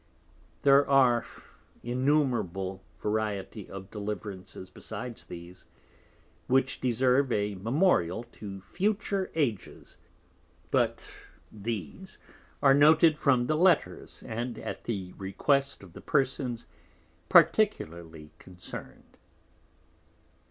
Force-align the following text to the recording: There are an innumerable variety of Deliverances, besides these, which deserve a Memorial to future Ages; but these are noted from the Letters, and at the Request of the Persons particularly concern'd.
There 0.63 0.89
are 0.89 1.19
an 1.19 1.89
innumerable 1.91 2.81
variety 3.03 3.69
of 3.69 3.91
Deliverances, 3.91 4.71
besides 4.71 5.25
these, 5.25 5.67
which 6.47 6.81
deserve 6.81 7.31
a 7.31 7.53
Memorial 7.53 8.23
to 8.31 8.61
future 8.61 9.29
Ages; 9.35 9.97
but 10.71 11.13
these 11.51 12.17
are 12.63 12.73
noted 12.73 13.15
from 13.15 13.45
the 13.45 13.55
Letters, 13.55 14.23
and 14.25 14.57
at 14.57 14.85
the 14.85 15.13
Request 15.19 15.83
of 15.83 15.93
the 15.93 16.01
Persons 16.01 16.65
particularly 17.29 18.31
concern'd. 18.39 19.19